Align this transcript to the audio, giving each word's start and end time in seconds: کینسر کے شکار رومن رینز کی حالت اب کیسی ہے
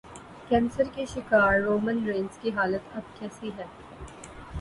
کینسر 0.47 0.83
کے 0.93 1.05
شکار 1.05 1.59
رومن 1.59 2.03
رینز 2.05 2.37
کی 2.41 2.51
حالت 2.55 2.95
اب 2.95 3.15
کیسی 3.19 3.51
ہے 3.57 3.65